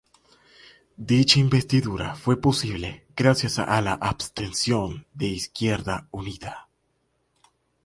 Dicha 0.97 1.39
investidura 1.39 2.15
fue 2.15 2.41
posible 2.41 3.05
gracias 3.15 3.59
a 3.59 3.79
la 3.81 3.93
abstención 3.93 5.05
de 5.13 5.27
Izquierda 5.27 6.07
Unida. 6.09 6.69